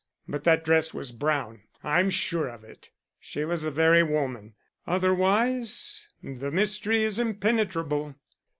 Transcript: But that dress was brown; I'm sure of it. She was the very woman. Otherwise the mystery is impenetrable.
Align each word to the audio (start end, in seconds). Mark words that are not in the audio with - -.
But 0.27 0.45
that 0.45 0.65
dress 0.65 0.95
was 0.95 1.11
brown; 1.11 1.61
I'm 1.83 2.09
sure 2.09 2.47
of 2.47 2.63
it. 2.63 2.89
She 3.19 3.45
was 3.45 3.61
the 3.61 3.69
very 3.69 4.01
woman. 4.01 4.55
Otherwise 4.87 6.07
the 6.23 6.49
mystery 6.49 7.03
is 7.03 7.19
impenetrable. 7.19 8.15